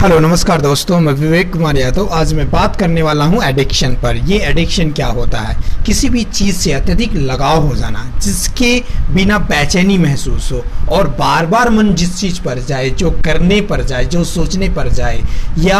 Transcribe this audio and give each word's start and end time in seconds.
Hello, 0.00 0.18
नमस्कार 0.18 0.60
दोस्तों, 0.60 0.98
मैं 1.00 1.12
विवेक 1.12 1.52
कुमार 1.52 1.76
यादव। 1.76 2.08
आज 2.12 2.32
मैं 2.34 2.48
बात 2.50 2.76
करने 2.76 3.02
वाला 3.02 3.24
हूँ 3.24 3.42
एडिक्शन 3.44 3.94
पर। 3.94 4.16
ये 4.16 4.38
एडिक्शन 4.38 4.92
क्या 4.92 5.06
होता 5.06 5.38
है? 5.38 5.56
किसी 5.86 6.08
भी 6.08 6.22
चीज़ 6.24 6.56
से 6.56 6.72
अत्यधिक 6.72 7.14
लगाव 7.14 7.66
हो 7.66 7.74
जाना, 7.76 8.04
जिसके 8.18 8.72
बिना 9.14 9.38
बेचैनी 9.38 9.98
महसूस 9.98 10.50
हो, 10.52 10.62
और 10.90 11.08
बार 11.08 11.46
बार 11.46 11.70
मन 11.70 11.94
जिस 11.94 12.16
चीज़ 12.16 12.40
पर 12.42 12.58
जाए, 12.58 12.90
जो 12.90 13.10
करने 13.24 13.60
पर 13.60 13.84
जाए, 13.84 14.04
जो 14.04 14.24
सोचने 14.24 14.68
पर 14.68 14.88
जाए, 14.88 15.22
या 15.58 15.78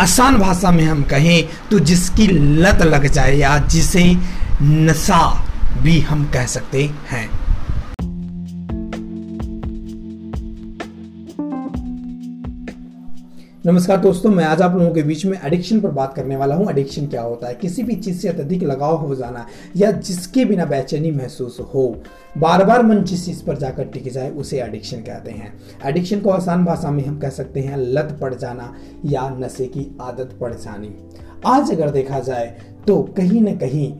आसान 0.00 0.38
भाषा 0.38 0.70
में 0.70 0.84
हम 0.84 1.02
कहें 1.02 1.48
तो 1.70 1.78
जिसकी 1.78 2.26
लत 2.58 2.82
लग 2.82 3.06
जाए, 3.06 3.36
या 3.36 3.58
जिसे 3.58 4.16
नशा 4.62 5.46
भी 5.82 6.00
हम 6.00 6.30
कह 6.34 6.46
सकते 6.46 6.90
हैं। 7.10 7.28
नमस्कार 13.66 13.96
दोस्तों, 13.96 14.30
मैं 14.30 14.44
आज 14.44 14.60
आप 14.62 14.76
लोगों 14.76 14.92
के 14.94 15.02
बीच 15.02 15.24
में 15.26 15.36
एडिक्शन 15.44 15.80
पर 15.80 15.88
बात 15.88 16.14
करने 16.14 16.36
वाला 16.36 16.54
हूँ। 16.54 16.68
एडिक्शन 16.70 17.06
क्या 17.06 17.22
होता 17.22 17.46
है? 17.48 17.54
किसी 17.54 17.82
भी 17.82 17.94
चीज़ 17.94 18.18
से 18.18 18.28
अत्यधिक 18.28 18.62
लगाव 18.62 18.96
हो 18.96 19.14
जाना 19.14 19.44
या 19.76 19.90
जिसके 19.90 20.44
बिना 20.44 20.64
बेचैनी 20.64 21.10
महसूस 21.10 21.58
हो 21.74 21.84
बार 22.38 22.64
बार 22.64 22.82
मन 22.82 23.02
जिस 23.04 23.24
चीज़ 23.26 23.44
पर 23.44 23.56
जाकर 23.56 23.84
टिक 23.84 24.08
जाए, 24.12 24.30
उसे 24.30 24.60
एडिक्शन 24.62 24.96
कहते 24.98 25.30
हैं। 25.30 25.52
एडिक्शन 25.84 26.20
को 26.20 26.30
आसान 26.30 26.64
भाषा 26.64 26.90
में 26.90 27.04
हम 27.04 27.18
कह 27.18 27.30
सकते 27.30 27.60
हैं, 27.60 27.76
लत 27.76 28.16
पड़ 28.20 28.34
जाना 28.34 28.72
या 29.04 29.28
नशे 29.30 29.66
की 29.66 29.86
आदत 30.00 30.36
पड़ 30.40 30.52
जानी। 30.54 30.94
आज 31.46 31.72
अगर 31.72 31.90
देखा 31.90 32.20
जाए 32.20 32.46
तो 32.86 33.02
कहीं 33.16 33.40
ना 33.40 33.54
कहीं 33.56 33.92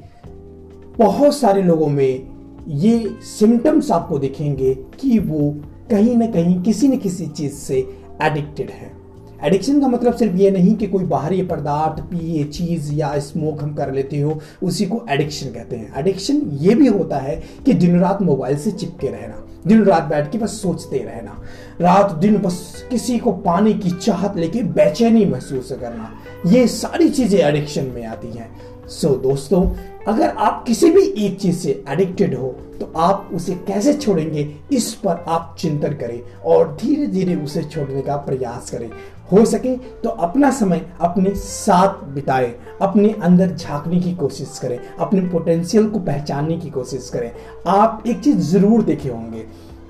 बहुत 0.98 1.36
सारे 1.36 1.62
लोगों 1.62 1.88
में 1.88 2.66
ये 2.68 2.98
सिम्टम्स 3.28 3.90
आपको 3.90 4.18
दिखेंगे 4.18 4.74
कि 5.00 5.18
वो 5.18 5.50
कहीं 5.90 6.16
ना 6.16 6.26
कहीं 6.28 6.60
किसी 6.62 6.88
न 6.88 6.96
किसी 6.96 7.26
चीज़ 7.26 7.54
से 7.54 7.78
एडिक्टेड 8.22 8.70
है। 8.70 8.99
एडिक्शन 9.44 9.80
का 9.80 9.88
मतलब 9.88 10.16
सिर्फ़ 10.16 10.36
ये 10.36 10.50
नहीं 10.50 10.74
कि 10.76 10.86
कोई 10.86 11.04
बाहरी 11.04 11.42
पदार्थ 11.42 12.00
पिए 12.04 12.44
चीज़ 12.44 12.92
या 12.94 13.18
स्मोक 13.18 13.62
हम 13.62 13.74
कर 13.74 13.92
लेते 13.92 14.20
हो 14.20 14.40
उसी 14.62 14.86
को 14.86 15.04
एडिक्शन 15.10 15.52
कहते 15.52 15.76
हैं। 15.76 15.92
एडिक्शन 15.98 16.40
ये 16.60 16.74
भी 16.74 16.86
होता 16.86 17.18
है 17.18 17.36
कि 17.66 17.74
दिन 17.74 17.98
रात 18.00 18.22
मोबाइल 18.22 18.56
से 18.56 18.70
चिपके 18.70 19.08
रहना 19.08 19.44
दिन 19.66 19.84
रात 19.84 20.02
बैठ 20.02 20.30
के 20.32 20.38
बस 20.38 20.60
सोचते 20.62 20.98
रहना 20.98 21.42
रात 21.80 22.12
दिन 22.12 22.36
बस 22.38 22.84
किसी 22.90 23.18
को 23.18 23.32
पाने 23.42 23.72
की 23.72 23.90
चाहत 23.90 24.36
लेके 24.36 24.62
बेचैनी 24.72 25.24
महसूस 25.24 25.72
करना 25.72 26.10
ये 26.46 26.66
सारी 26.68 27.08
चीज़ें 27.10 27.38
एडिक्शन 27.40 27.86
में 27.86 28.06
आती 28.06 28.28
हैं। 28.28 28.50
सो 28.88 29.08
so, 29.08 29.22
दोस्तों 29.22 29.62
अगर 30.08 30.28
आप 30.28 30.62
किसी 30.66 30.90
भी 30.90 31.02
एक 31.26 31.38
चीज़ 31.40 31.56
से 31.58 31.70
एडिक्टेड 31.88 32.34
हो 32.34 32.48
तो 32.80 32.92
आप 32.96 33.28
उसे 33.34 33.54
कैसे 33.66 33.92
छोड़ेंगे? 33.94 34.42
इस 34.72 34.92
पर 34.94 35.24
आप 35.28 35.54
चिंतन 35.58 35.94
करें 35.94 36.20
और 36.46 36.76
धीरे 36.80 37.06
धीरे 37.06 37.34
उसे 37.36 37.62
छोड़ने 37.64 38.02
का 38.02 38.16
प्रयास 38.18 38.70
करें। 38.70 38.90
हो 39.32 39.44
सके 39.44 39.76
तो 40.02 40.08
अपना 40.08 40.50
समय 40.50 40.84
अपने 41.00 41.34
साथ 41.36 42.02
बिताएँ। 42.14 42.54
अपने 42.82 43.14
अंदर 43.22 43.54
झांकने 43.54 44.00
की 44.00 44.14
कोशिश 44.14 44.58
करें। 44.62 44.78
अपने 44.78 45.20
पोटेंशियल 45.28 45.88
को 45.88 45.98
पहचानने 46.00 46.56
की 46.56 46.70
कोशिश 46.70 47.10
करें। 47.12 47.30
आप 47.68 48.02
एक 48.06 48.20
चीज़ 48.20 48.38
ज़रूर 48.50 48.82
देखे 48.82 49.08
होंगे। 49.08 49.44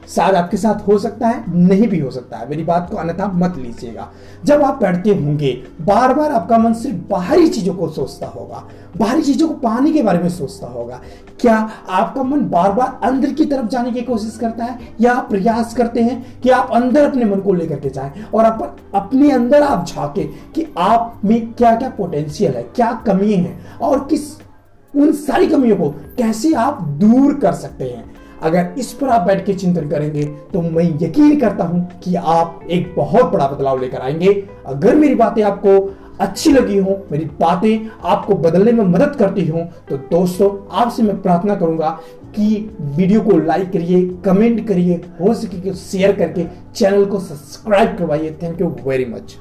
शायद 0.08 0.34
आपके 0.34 0.56
साथ 0.56 0.86
हो 0.88 0.98
सकता 0.98 1.28
है, 1.28 1.44
नहीं 1.48 1.86
भी 1.88 1.98
हो 1.98 2.10
सकता 2.10 2.36
है। 2.36 2.48
मेरी 2.50 2.62
बात 2.64 2.88
को 2.90 2.96
अन्यथा 2.96 3.26
मत 3.26 3.56
लीजिएगा। 3.58 4.08
जब 4.44 4.62
आप 4.62 4.80
बैठते 4.80 5.10
होंगे 5.10 5.52
बार 5.80 6.14
बार 6.14 6.32
आपका 6.32 6.58
मन 6.58 6.72
सिर्फ़ 6.74 6.96
बाहरी 7.10 7.48
चीज़ों 7.48 7.74
को 7.74 7.88
सोचता 7.88 8.26
होगा, 8.26 8.64
बाहरी 8.96 9.22
चीज़ों 9.22 9.48
को 9.48 9.54
पाने 9.54 9.92
के 9.92 10.02
बारे 10.02 10.18
में 10.18 10.28
सोचता 10.28 10.66
होगा। 10.66 11.00
क्या 11.40 11.56
आपका 11.88 12.22
मन 12.22 12.40
बार 12.40 12.72
बार 12.72 13.00
अंदर 13.02 13.32
की 13.32 13.44
तरफ़ 13.44 13.66
जाने 13.66 13.90
की 13.90 14.02
कोशिश 14.02 14.36
करता 14.36 14.64
है? 14.64 14.78
या 15.00 15.12
आप 15.12 15.28
प्रयास 15.30 15.74
करते 15.74 16.00
हैं 16.00 16.40
कि 16.40 16.50
आप 16.50 16.70
अंदर 16.72 17.08
अपने 17.10 17.24
मन 17.24 17.40
को 17.40 17.52
लेकर 17.52 17.80
के 17.80 17.90
जाएँ 17.90 18.12
और 18.34 18.44
आप 18.44 18.76
अपने 18.94 19.30
अंदर 19.30 19.62
आप 19.62 19.86
झाके 19.86 20.24
कि 20.54 20.66
आप 20.78 21.20
में 21.24 21.52
क्या 21.52 21.74
क्या 21.76 21.88
पोटेंशियल 21.88 22.52
है, 22.52 22.62
क्या 22.62 22.92
कमी 23.06 23.32
है 23.32 23.58
और 23.82 24.04
किस, 24.04 24.30
उन 24.94 25.12
सारी 25.12 25.46
कमियों 25.46 25.76
को 25.76 25.88
कैसे 26.18 26.52
आप 26.54 26.82
दूर 26.82 27.34
कर 27.34 27.52
सकते 27.52 27.84
हैं। 27.84 28.19
अगर 28.42 28.74
इस 28.78 28.92
पर 28.92 29.08
आप 29.08 29.26
बैठ 29.26 29.44
के 29.46 29.54
चिंतन 29.54 29.88
करेंगे 29.88 30.24
तो 30.52 30.62
मैं 30.62 30.84
यकीन 31.02 31.38
करता 31.40 31.64
हूँ 31.64 31.88
कि 32.04 32.14
आप 32.14 32.60
एक 32.70 32.94
बहुत 32.96 33.32
बड़ा 33.32 33.46
बदलाव 33.48 33.80
लेकर 33.80 33.98
आएँगे। 33.98 34.32
अगर 34.66 34.94
मेरी 34.96 35.14
बातें 35.14 35.42
आपको 35.42 35.78
अच्छी 36.20 36.52
लगी 36.52 36.78
हो, 36.78 36.98
मेरी 37.12 37.24
बातें 37.40 37.88
आपको 38.04 38.34
बदलने 38.36 38.72
में 38.72 38.84
मदद 38.84 39.14
करती 39.16 39.46
हो 39.46 39.60
तो 39.88 39.96
दोस्तों, 40.10 40.50
आपसे 40.72 41.02
मैं 41.02 41.20
प्रार्थना 41.22 41.54
करूँगा 41.54 41.90
कि 42.34 42.56
वीडियो 42.80 43.20
को 43.20 43.38
लाइक 43.38 43.72
करिए, 43.72 44.06
कमेंट 44.24 44.66
करिए, 44.68 45.00
हो 45.20 45.34
सके 45.34 45.74
शेयर 45.74 46.16
करके 46.16 46.44
चैनल 46.74 47.04
को 47.04 47.20
सब्सक्राइब 47.20 47.96
करवाइए। 47.98 48.36
Thank 48.42 48.60
you 48.60 48.74
very 48.86 49.04
much 49.04 49.36